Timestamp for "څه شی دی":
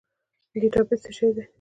1.05-1.43